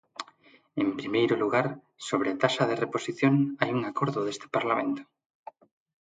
En 0.81 0.89
primeiro 0.99 1.33
lugar, 1.43 1.65
sobre 2.07 2.27
a 2.31 2.39
taxa 2.43 2.63
de 2.69 2.79
reposición, 2.83 3.33
hai 3.59 3.69
un 3.77 3.83
acordo 3.91 4.19
deste 4.23 4.47
Parlamento. 4.55 5.01